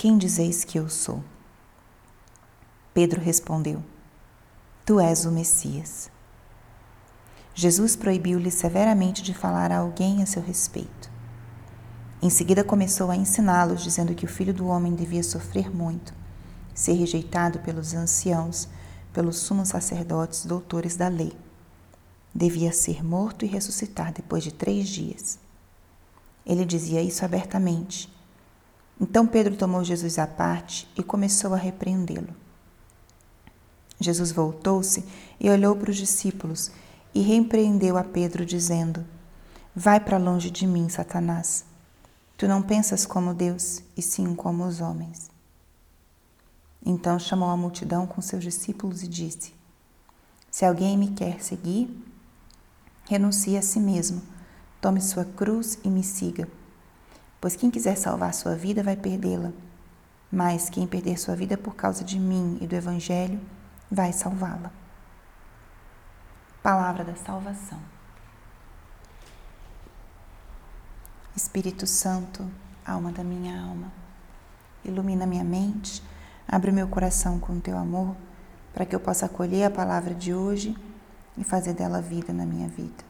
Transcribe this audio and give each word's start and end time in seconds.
Quem 0.00 0.16
dizeis 0.16 0.64
que 0.64 0.78
eu 0.78 0.88
sou? 0.88 1.22
Pedro 2.94 3.20
respondeu: 3.20 3.84
Tu 4.86 4.98
és 4.98 5.26
o 5.26 5.30
Messias. 5.30 6.10
Jesus 7.54 7.96
proibiu-lhe 7.96 8.50
severamente 8.50 9.22
de 9.22 9.34
falar 9.34 9.70
a 9.70 9.76
alguém 9.76 10.22
a 10.22 10.26
seu 10.26 10.40
respeito. 10.40 11.10
Em 12.22 12.30
seguida 12.30 12.64
começou 12.64 13.10
a 13.10 13.14
ensiná-los, 13.14 13.82
dizendo 13.82 14.14
que 14.14 14.24
o 14.24 14.28
filho 14.28 14.54
do 14.54 14.68
homem 14.68 14.94
devia 14.94 15.22
sofrer 15.22 15.70
muito, 15.70 16.14
ser 16.74 16.94
rejeitado 16.94 17.58
pelos 17.58 17.92
anciãos, 17.92 18.70
pelos 19.12 19.36
sumos 19.36 19.68
sacerdotes, 19.68 20.46
doutores 20.46 20.96
da 20.96 21.08
lei. 21.08 21.36
Devia 22.34 22.72
ser 22.72 23.04
morto 23.04 23.44
e 23.44 23.48
ressuscitar 23.48 24.14
depois 24.14 24.42
de 24.42 24.54
três 24.54 24.88
dias. 24.88 25.38
Ele 26.46 26.64
dizia 26.64 27.02
isso 27.02 27.22
abertamente 27.22 28.18
então 29.00 29.26
Pedro 29.26 29.56
tomou 29.56 29.82
Jesus 29.82 30.18
à 30.18 30.26
parte 30.26 30.86
e 30.96 31.02
começou 31.02 31.54
a 31.54 31.56
repreendê-lo. 31.56 32.34
Jesus 33.98 34.30
voltou-se 34.30 35.04
e 35.38 35.48
olhou 35.48 35.74
para 35.74 35.90
os 35.90 35.96
discípulos 35.96 36.70
e 37.14 37.20
repreendeu 37.20 37.96
a 37.96 38.04
Pedro, 38.04 38.44
dizendo: 38.44 39.04
Vai 39.74 40.00
para 40.00 40.18
longe 40.18 40.50
de 40.50 40.66
mim, 40.66 40.88
Satanás. 40.88 41.64
Tu 42.36 42.48
não 42.48 42.62
pensas 42.62 43.04
como 43.04 43.34
Deus, 43.34 43.82
e 43.96 44.02
sim 44.02 44.34
como 44.34 44.66
os 44.66 44.80
homens. 44.80 45.30
Então 46.84 47.18
chamou 47.18 47.50
a 47.50 47.56
multidão 47.56 48.06
com 48.06 48.20
seus 48.20 48.42
discípulos 48.42 49.02
e 49.02 49.08
disse: 49.08 49.54
Se 50.50 50.64
alguém 50.64 50.96
me 50.96 51.10
quer 51.10 51.42
seguir, 51.42 51.90
renuncie 53.08 53.56
a 53.56 53.62
si 53.62 53.80
mesmo, 53.80 54.22
tome 54.80 55.00
sua 55.00 55.24
cruz 55.24 55.78
e 55.84 55.90
me 55.90 56.02
siga. 56.02 56.48
Pois 57.40 57.56
quem 57.56 57.70
quiser 57.70 57.96
salvar 57.96 58.34
sua 58.34 58.54
vida 58.54 58.82
vai 58.82 58.96
perdê-la, 58.96 59.52
mas 60.30 60.68
quem 60.68 60.86
perder 60.86 61.18
sua 61.18 61.34
vida 61.34 61.56
por 61.56 61.74
causa 61.74 62.04
de 62.04 62.18
mim 62.18 62.58
e 62.60 62.66
do 62.66 62.74
Evangelho 62.74 63.40
vai 63.90 64.12
salvá-la. 64.12 64.70
Palavra 66.62 67.02
da 67.02 67.16
salvação. 67.16 67.80
Espírito 71.34 71.86
Santo, 71.86 72.46
alma 72.84 73.10
da 73.10 73.24
minha 73.24 73.58
alma, 73.62 73.90
ilumina 74.84 75.26
minha 75.26 75.44
mente, 75.44 76.02
abre 76.46 76.70
meu 76.70 76.86
coração 76.86 77.40
com 77.40 77.58
teu 77.58 77.78
amor, 77.78 78.14
para 78.74 78.84
que 78.84 78.94
eu 78.94 79.00
possa 79.00 79.24
acolher 79.24 79.64
a 79.64 79.70
palavra 79.70 80.14
de 80.14 80.34
hoje 80.34 80.76
e 81.38 81.42
fazer 81.42 81.72
dela 81.72 82.02
vida 82.02 82.32
na 82.32 82.44
minha 82.44 82.68
vida. 82.68 83.09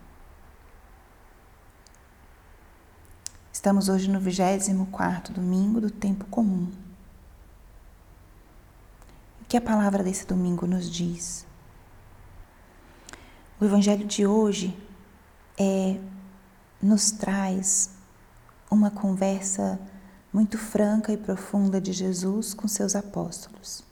Estamos 3.61 3.91
hoje 3.91 4.11
no 4.11 4.19
24 4.19 5.35
domingo 5.35 5.83
do 5.83 5.91
tempo 5.91 6.25
comum. 6.31 6.73
O 9.43 9.45
que 9.47 9.55
a 9.55 9.61
palavra 9.61 10.03
desse 10.03 10.27
domingo 10.27 10.67
nos 10.67 10.91
diz? 10.91 11.47
O 13.61 13.65
evangelho 13.67 14.07
de 14.07 14.27
hoje 14.27 14.75
é 15.59 16.01
nos 16.81 17.11
traz 17.11 17.91
uma 18.71 18.91
conversa 18.91 19.79
muito 20.33 20.57
franca 20.57 21.13
e 21.13 21.19
profunda 21.19 21.79
de 21.79 21.93
Jesus 21.93 22.55
com 22.55 22.67
seus 22.67 22.97
apóstolos. 22.97 23.85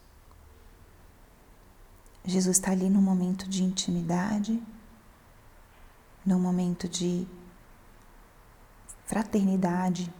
Jesus 2.25 2.57
está 2.57 2.71
ali 2.71 2.89
num 2.89 3.03
momento 3.03 3.47
de 3.47 3.63
intimidade, 3.63 4.63
num 6.25 6.41
momento 6.41 6.89
de 6.89 7.29
fraternidade, 9.09 10.13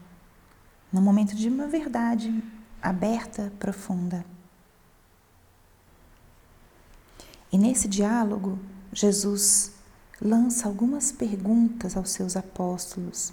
no 0.91 0.99
momento 0.99 1.35
de 1.35 1.47
uma 1.47 1.67
verdade 1.67 2.43
aberta, 2.81 3.53
profunda. 3.59 4.25
E 7.51 7.57
nesse 7.57 7.87
diálogo, 7.87 8.57
Jesus 8.91 9.73
lança 10.19 10.67
algumas 10.67 11.11
perguntas 11.11 11.95
aos 11.95 12.09
seus 12.09 12.35
apóstolos 12.35 13.31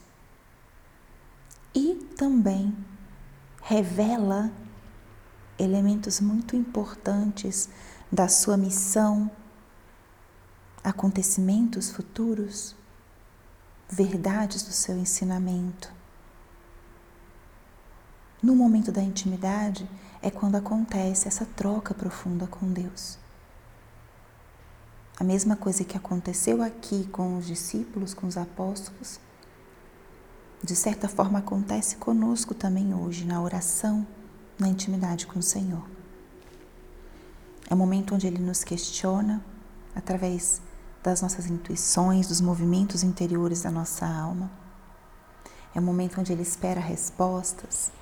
e 1.74 1.94
também 2.18 2.76
revela 3.62 4.52
elementos 5.58 6.20
muito 6.20 6.54
importantes 6.54 7.70
da 8.12 8.28
sua 8.28 8.58
missão, 8.58 9.30
acontecimentos 10.84 11.90
futuros 11.90 12.76
verdades 13.88 14.62
do 14.62 14.72
seu 14.72 14.96
ensinamento. 14.96 15.92
No 18.42 18.54
momento 18.54 18.92
da 18.92 19.02
intimidade 19.02 19.88
é 20.20 20.30
quando 20.30 20.56
acontece 20.56 21.28
essa 21.28 21.46
troca 21.46 21.94
profunda 21.94 22.46
com 22.46 22.72
Deus. 22.72 23.18
A 25.18 25.24
mesma 25.24 25.56
coisa 25.56 25.84
que 25.84 25.96
aconteceu 25.96 26.62
aqui 26.62 27.06
com 27.06 27.38
os 27.38 27.46
discípulos, 27.46 28.12
com 28.12 28.26
os 28.26 28.36
apóstolos, 28.36 29.18
de 30.62 30.76
certa 30.76 31.08
forma 31.08 31.38
acontece 31.38 31.96
conosco 31.96 32.54
também 32.54 32.94
hoje, 32.94 33.24
na 33.24 33.40
oração, 33.40 34.06
na 34.58 34.68
intimidade 34.68 35.26
com 35.26 35.38
o 35.38 35.42
Senhor. 35.42 35.86
É 37.68 37.74
o 37.74 37.76
momento 37.76 38.14
onde 38.14 38.26
Ele 38.26 38.38
nos 38.38 38.62
questiona 38.62 39.42
através 39.94 40.60
das 41.06 41.22
nossas 41.22 41.46
intuições, 41.46 42.26
dos 42.26 42.40
movimentos 42.40 43.04
interiores 43.04 43.62
da 43.62 43.70
nossa 43.70 44.04
alma. 44.04 44.50
É 45.72 45.78
o 45.78 45.82
momento 45.82 46.20
onde 46.20 46.32
ele 46.32 46.42
espera 46.42 46.80
respostas. 46.80 47.92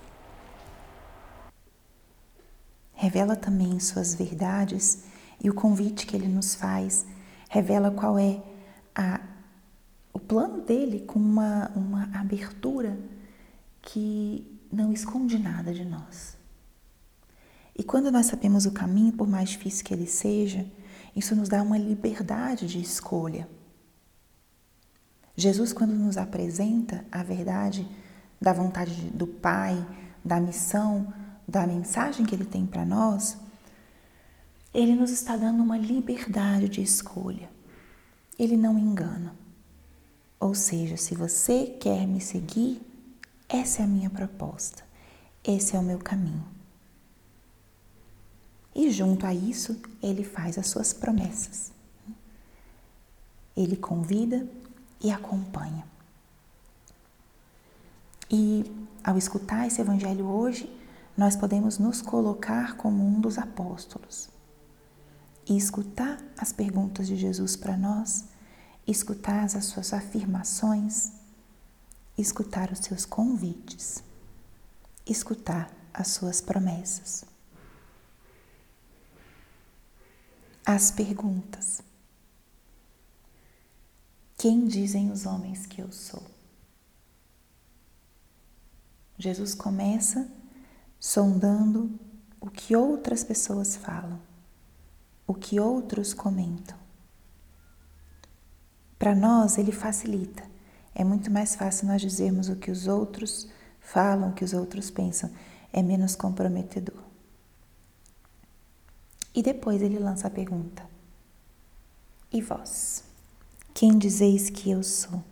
Revela 2.94 3.36
também 3.36 3.78
suas 3.78 4.14
verdades 4.14 5.04
e 5.42 5.50
o 5.50 5.54
convite 5.54 6.06
que 6.06 6.16
ele 6.16 6.28
nos 6.28 6.54
faz 6.54 7.04
revela 7.50 7.90
qual 7.90 8.18
é 8.18 8.42
a, 8.94 9.20
o 10.10 10.18
plano 10.18 10.62
dele 10.62 11.00
com 11.00 11.18
uma, 11.18 11.70
uma 11.76 12.04
abertura 12.18 12.98
que 13.82 14.58
não 14.72 14.92
esconde 14.94 15.38
nada 15.38 15.74
de 15.74 15.84
nós. 15.84 16.38
E 17.76 17.82
quando 17.82 18.10
nós 18.10 18.26
sabemos 18.26 18.64
o 18.64 18.72
caminho, 18.72 19.12
por 19.12 19.28
mais 19.28 19.50
difícil 19.50 19.84
que 19.84 19.92
ele 19.92 20.06
seja, 20.06 20.64
isso 21.14 21.36
nos 21.36 21.48
dá 21.48 21.62
uma 21.62 21.78
liberdade 21.78 22.66
de 22.66 22.80
escolha. 22.80 23.48
Jesus, 25.36 25.72
quando 25.72 25.94
nos 25.94 26.16
apresenta 26.16 27.04
a 27.10 27.22
verdade 27.22 27.86
da 28.40 28.52
vontade 28.52 28.94
do 29.10 29.26
Pai, 29.26 29.84
da 30.24 30.40
missão, 30.40 31.12
da 31.46 31.66
mensagem 31.66 32.24
que 32.24 32.34
Ele 32.34 32.44
tem 32.44 32.66
para 32.66 32.84
nós, 32.84 33.36
Ele 34.72 34.94
nos 34.94 35.10
está 35.10 35.36
dando 35.36 35.62
uma 35.62 35.78
liberdade 35.78 36.68
de 36.68 36.82
escolha. 36.82 37.48
Ele 38.38 38.56
não 38.56 38.78
engana. 38.78 39.34
Ou 40.40 40.54
seja, 40.54 40.96
se 40.96 41.14
você 41.14 41.66
quer 41.80 42.06
me 42.06 42.20
seguir, 42.20 42.80
essa 43.48 43.82
é 43.82 43.84
a 43.84 43.88
minha 43.88 44.10
proposta, 44.10 44.82
esse 45.42 45.76
é 45.76 45.78
o 45.78 45.82
meu 45.82 45.98
caminho. 45.98 46.53
E 48.84 48.90
junto 48.90 49.24
a 49.24 49.32
isso, 49.32 49.80
ele 50.02 50.22
faz 50.22 50.58
as 50.58 50.66
suas 50.66 50.92
promessas. 50.92 51.72
Ele 53.56 53.76
convida 53.76 54.46
e 55.00 55.10
acompanha. 55.10 55.86
E 58.30 58.70
ao 59.02 59.16
escutar 59.16 59.66
esse 59.66 59.80
evangelho 59.80 60.26
hoje, 60.26 60.70
nós 61.16 61.34
podemos 61.34 61.78
nos 61.78 62.02
colocar 62.02 62.76
como 62.76 63.02
um 63.02 63.22
dos 63.22 63.38
apóstolos 63.38 64.28
e 65.48 65.56
escutar 65.56 66.22
as 66.36 66.52
perguntas 66.52 67.06
de 67.06 67.16
Jesus 67.16 67.56
para 67.56 67.78
nós, 67.78 68.26
escutar 68.86 69.44
as 69.44 69.64
suas 69.64 69.94
afirmações, 69.94 71.10
escutar 72.18 72.70
os 72.70 72.80
seus 72.80 73.06
convites, 73.06 74.04
escutar 75.06 75.70
as 75.94 76.08
suas 76.08 76.42
promessas. 76.42 77.24
As 80.64 80.90
perguntas. 80.90 81.82
Quem 84.36 84.66
dizem 84.66 85.10
os 85.10 85.26
homens 85.26 85.66
que 85.66 85.80
eu 85.80 85.92
sou? 85.92 86.22
Jesus 89.18 89.54
começa 89.54 90.28
sondando 90.98 91.98
o 92.40 92.50
que 92.50 92.74
outras 92.74 93.22
pessoas 93.22 93.76
falam, 93.76 94.20
o 95.26 95.34
que 95.34 95.60
outros 95.60 96.12
comentam. 96.12 96.76
Para 98.98 99.14
nós, 99.14 99.58
ele 99.58 99.72
facilita. 99.72 100.42
É 100.94 101.04
muito 101.04 101.30
mais 101.30 101.54
fácil 101.54 101.88
nós 101.88 102.00
dizermos 102.00 102.48
o 102.48 102.56
que 102.56 102.70
os 102.70 102.86
outros 102.86 103.48
falam, 103.80 104.30
o 104.30 104.32
que 104.32 104.44
os 104.44 104.54
outros 104.54 104.90
pensam. 104.90 105.30
É 105.72 105.82
menos 105.82 106.16
comprometedor. 106.16 107.02
E 109.34 109.42
depois 109.42 109.82
ele 109.82 109.98
lança 109.98 110.28
a 110.28 110.30
pergunta: 110.30 110.88
E 112.32 112.40
vós? 112.40 113.04
Quem 113.74 113.98
dizeis 113.98 114.48
que 114.48 114.70
eu 114.70 114.82
sou? 114.82 115.22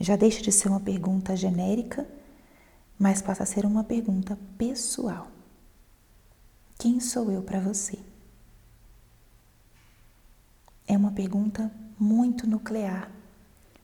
Já 0.00 0.16
deixa 0.16 0.42
de 0.42 0.50
ser 0.50 0.68
uma 0.68 0.80
pergunta 0.80 1.36
genérica, 1.36 2.06
mas 2.98 3.22
passa 3.22 3.44
a 3.44 3.46
ser 3.46 3.64
uma 3.64 3.84
pergunta 3.84 4.36
pessoal. 4.58 5.28
Quem 6.76 6.98
sou 6.98 7.30
eu 7.30 7.42
para 7.42 7.60
você? 7.60 7.98
É 10.86 10.96
uma 10.96 11.12
pergunta 11.12 11.70
muito 11.98 12.46
nuclear, 12.46 13.10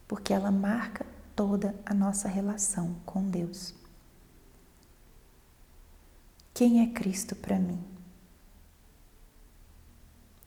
porque 0.08 0.32
ela 0.32 0.50
marca 0.50 1.06
toda 1.36 1.74
a 1.86 1.94
nossa 1.94 2.28
relação 2.28 2.96
com 3.06 3.22
Deus. 3.22 3.79
Quem 6.52 6.82
é 6.82 6.86
Cristo 6.92 7.34
para 7.34 7.58
mim? 7.58 7.82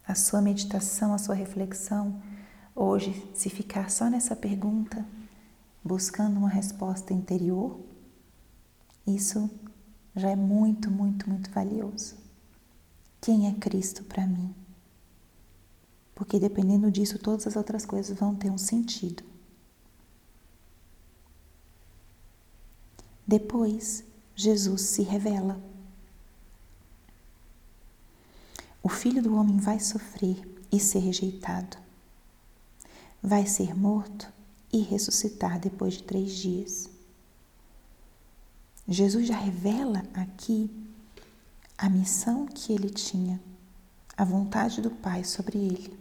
A 0.05 0.15
sua 0.15 0.41
meditação, 0.41 1.13
a 1.13 1.17
sua 1.17 1.33
reflexão, 1.33 2.21
hoje, 2.75 3.29
se 3.33 3.49
ficar 3.49 3.89
só 3.89 4.09
nessa 4.09 4.35
pergunta, 4.35 5.05
buscando 5.83 6.37
uma 6.37 6.49
resposta 6.49 7.13
interior, 7.13 7.79
isso 9.07 9.49
já 10.15 10.29
é 10.29 10.35
muito, 10.35 10.91
muito, 10.91 11.29
muito 11.29 11.49
valioso. 11.51 12.15
Quem 13.19 13.47
é 13.47 13.53
Cristo 13.53 14.03
para 14.03 14.27
mim? 14.27 14.53
Porque 16.13 16.39
dependendo 16.39 16.91
disso, 16.91 17.17
todas 17.17 17.47
as 17.47 17.55
outras 17.55 17.85
coisas 17.85 18.17
vão 18.17 18.35
ter 18.35 18.51
um 18.51 18.57
sentido. 18.57 19.23
Depois, 23.25 24.03
Jesus 24.35 24.81
se 24.81 25.01
revela. 25.01 25.72
O 28.83 28.89
filho 28.89 29.23
do 29.23 29.33
homem 29.37 29.55
vai 29.55 29.79
sofrer 29.79 30.45
e 30.69 30.77
ser 30.77 30.99
rejeitado, 30.99 31.77
vai 33.21 33.45
ser 33.45 33.73
morto 33.73 34.27
e 34.73 34.81
ressuscitar 34.81 35.57
depois 35.57 35.93
de 35.93 36.03
três 36.03 36.33
dias. 36.33 36.89
Jesus 38.85 39.25
já 39.25 39.37
revela 39.37 40.03
aqui 40.13 40.69
a 41.77 41.89
missão 41.89 42.45
que 42.45 42.73
ele 42.73 42.89
tinha, 42.89 43.41
a 44.17 44.25
vontade 44.25 44.81
do 44.81 44.91
Pai 44.91 45.23
sobre 45.23 45.57
ele. 45.57 45.97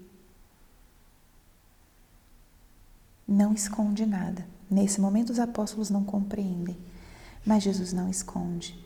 Não 3.29 3.53
esconde 3.53 4.05
nada. 4.05 4.45
Nesse 4.69 5.01
momento, 5.01 5.31
os 5.31 5.39
apóstolos 5.39 5.89
não 5.89 6.03
compreendem, 6.03 6.77
mas 7.47 7.63
Jesus 7.63 7.93
não 7.93 8.09
esconde. 8.09 8.77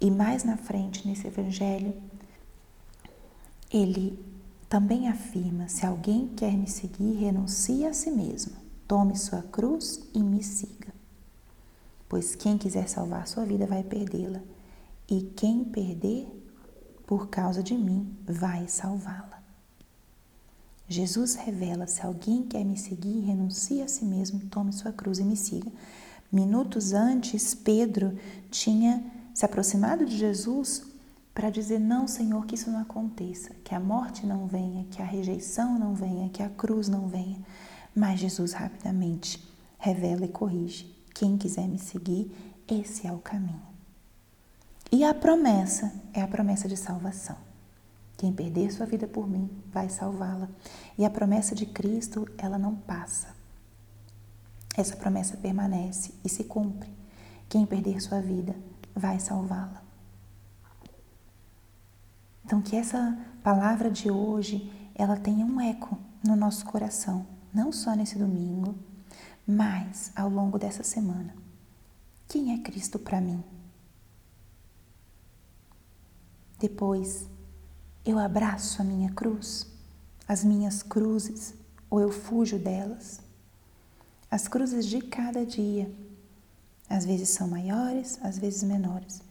E 0.00 0.08
mais 0.10 0.44
na 0.44 0.56
frente, 0.56 1.06
nesse 1.06 1.26
evangelho, 1.26 1.94
ele 3.72 4.18
também 4.68 5.08
afirma: 5.08 5.68
se 5.68 5.86
alguém 5.86 6.28
quer 6.28 6.56
me 6.56 6.68
seguir, 6.68 7.14
renuncie 7.14 7.86
a 7.86 7.94
si 7.94 8.10
mesmo, 8.10 8.52
tome 8.86 9.16
sua 9.16 9.42
cruz 9.42 10.00
e 10.14 10.22
me 10.22 10.42
siga. 10.42 10.92
Pois 12.08 12.34
quem 12.34 12.58
quiser 12.58 12.88
salvar 12.88 13.26
sua 13.26 13.44
vida 13.44 13.66
vai 13.66 13.82
perdê-la, 13.82 14.42
e 15.08 15.22
quem 15.34 15.64
perder 15.64 16.28
por 17.06 17.28
causa 17.28 17.62
de 17.62 17.74
mim 17.74 18.14
vai 18.26 18.68
salvá-la. 18.68 19.42
Jesus 20.86 21.34
revela: 21.34 21.86
se 21.86 22.02
alguém 22.02 22.42
quer 22.42 22.64
me 22.64 22.76
seguir, 22.76 23.20
renuncie 23.20 23.82
a 23.82 23.88
si 23.88 24.04
mesmo, 24.04 24.40
tome 24.50 24.72
sua 24.72 24.92
cruz 24.92 25.18
e 25.18 25.24
me 25.24 25.36
siga. 25.36 25.72
Minutos 26.30 26.92
antes, 26.92 27.54
Pedro 27.54 28.16
tinha 28.50 29.04
se 29.34 29.44
aproximado 29.44 30.04
de 30.04 30.16
Jesus 30.16 30.91
para 31.34 31.50
dizer: 31.50 31.78
Não, 31.78 32.06
Senhor, 32.06 32.46
que 32.46 32.54
isso 32.54 32.70
não 32.70 32.80
aconteça, 32.80 33.54
que 33.64 33.74
a 33.74 33.80
morte 33.80 34.26
não 34.26 34.46
venha, 34.46 34.84
que 34.90 35.00
a 35.00 35.04
rejeição 35.04 35.78
não 35.78 35.94
venha, 35.94 36.28
que 36.28 36.42
a 36.42 36.48
cruz 36.48 36.88
não 36.88 37.08
venha. 37.08 37.40
Mas 37.94 38.20
Jesus 38.20 38.52
rapidamente 38.52 39.42
revela 39.78 40.24
e 40.24 40.28
corrige: 40.28 40.94
Quem 41.14 41.36
quiser 41.36 41.68
me 41.68 41.78
seguir, 41.78 42.30
esse 42.68 43.06
é 43.06 43.12
o 43.12 43.18
caminho. 43.18 43.62
E 44.90 45.04
a 45.04 45.14
promessa 45.14 45.92
é 46.12 46.20
a 46.20 46.28
promessa 46.28 46.68
de 46.68 46.76
salvação. 46.76 47.36
Quem 48.16 48.32
perder 48.32 48.70
sua 48.70 48.86
vida 48.86 49.06
por 49.06 49.28
mim 49.28 49.50
vai 49.72 49.88
salvá-la. 49.88 50.48
E 50.96 51.04
a 51.04 51.10
promessa 51.10 51.54
de 51.54 51.66
Cristo, 51.66 52.28
ela 52.38 52.58
não 52.58 52.76
passa. 52.76 53.34
Essa 54.76 54.94
promessa 54.94 55.36
permanece 55.36 56.12
e 56.24 56.28
se 56.28 56.44
cumpre. 56.44 56.90
Quem 57.48 57.66
perder 57.66 58.00
sua 58.00 58.20
vida 58.20 58.54
vai 58.94 59.18
salvá-la. 59.18 59.81
Então 62.52 62.60
que 62.60 62.76
essa 62.76 63.18
palavra 63.42 63.90
de 63.90 64.10
hoje 64.10 64.70
ela 64.94 65.16
tenha 65.16 65.42
um 65.42 65.58
eco 65.58 65.98
no 66.22 66.36
nosso 66.36 66.66
coração, 66.66 67.26
não 67.50 67.72
só 67.72 67.94
nesse 67.94 68.18
domingo, 68.18 68.74
mas 69.46 70.12
ao 70.14 70.28
longo 70.28 70.58
dessa 70.58 70.82
semana. 70.82 71.34
Quem 72.28 72.52
é 72.52 72.58
Cristo 72.58 72.98
para 72.98 73.22
mim? 73.22 73.42
Depois, 76.58 77.26
eu 78.04 78.18
abraço 78.18 78.82
a 78.82 78.84
minha 78.84 79.10
cruz, 79.12 79.66
as 80.28 80.44
minhas 80.44 80.82
cruzes, 80.82 81.54
ou 81.88 82.00
eu 82.02 82.12
fujo 82.12 82.58
delas. 82.58 83.22
As 84.30 84.46
cruzes 84.46 84.84
de 84.84 85.00
cada 85.00 85.46
dia, 85.46 85.90
às 86.86 87.06
vezes 87.06 87.30
são 87.30 87.48
maiores, 87.48 88.18
às 88.22 88.36
vezes 88.36 88.62
menores, 88.62 89.22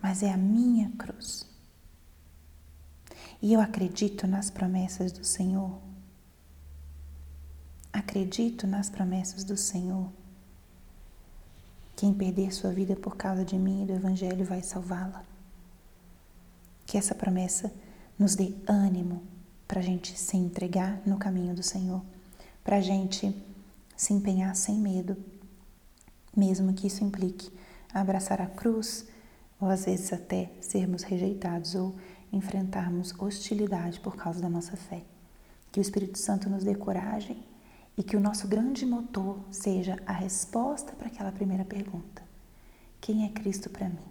mas 0.00 0.22
é 0.22 0.30
a 0.32 0.36
minha 0.36 0.92
cruz. 0.92 1.47
E 3.40 3.52
eu 3.52 3.60
acredito 3.60 4.26
nas 4.26 4.50
promessas 4.50 5.12
do 5.12 5.24
Senhor. 5.24 5.78
Acredito 7.92 8.66
nas 8.66 8.90
promessas 8.90 9.44
do 9.44 9.56
Senhor. 9.56 10.10
Quem 11.96 12.12
perder 12.12 12.52
sua 12.52 12.72
vida 12.72 12.96
por 12.96 13.16
causa 13.16 13.44
de 13.44 13.56
mim 13.56 13.82
e 13.82 13.86
do 13.86 13.92
Evangelho 13.92 14.44
vai 14.44 14.62
salvá-la. 14.62 15.24
Que 16.86 16.98
essa 16.98 17.14
promessa 17.14 17.72
nos 18.18 18.34
dê 18.34 18.54
ânimo 18.66 19.22
para 19.66 19.80
a 19.80 19.82
gente 19.82 20.18
se 20.18 20.36
entregar 20.36 21.00
no 21.06 21.18
caminho 21.18 21.54
do 21.54 21.62
Senhor, 21.62 22.02
para 22.64 22.76
a 22.76 22.80
gente 22.80 23.34
se 23.96 24.12
empenhar 24.12 24.54
sem 24.56 24.78
medo, 24.78 25.16
mesmo 26.36 26.72
que 26.72 26.86
isso 26.86 27.04
implique 27.04 27.50
abraçar 27.92 28.40
a 28.40 28.46
cruz 28.46 29.06
ou 29.60 29.68
às 29.68 29.84
vezes 29.84 30.12
até 30.12 30.50
sermos 30.60 31.02
rejeitados 31.02 31.74
ou 31.74 31.94
enfrentarmos 32.32 33.14
hostilidade 33.18 34.00
por 34.00 34.16
causa 34.16 34.40
da 34.40 34.48
nossa 34.48 34.76
fé. 34.76 35.02
Que 35.70 35.80
o 35.80 35.82
Espírito 35.82 36.18
Santo 36.18 36.48
nos 36.48 36.64
dê 36.64 36.74
coragem 36.74 37.42
e 37.96 38.02
que 38.02 38.16
o 38.16 38.20
nosso 38.20 38.46
grande 38.46 38.86
motor 38.86 39.40
seja 39.50 39.98
a 40.06 40.12
resposta 40.12 40.92
para 40.92 41.08
aquela 41.08 41.32
primeira 41.32 41.64
pergunta: 41.64 42.22
Quem 43.00 43.24
é 43.24 43.28
Cristo 43.28 43.68
para 43.68 43.88
mim? 43.88 44.08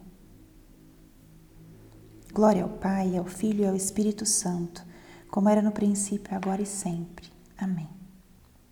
Glória 2.32 2.62
ao 2.62 2.68
Pai, 2.68 3.16
ao 3.16 3.24
Filho 3.24 3.64
e 3.64 3.66
ao 3.66 3.74
Espírito 3.74 4.26
Santo, 4.26 4.84
como 5.30 5.48
era 5.48 5.62
no 5.62 5.72
princípio, 5.72 6.36
agora 6.36 6.62
e 6.62 6.66
sempre. 6.66 7.28
Amém. 7.56 7.97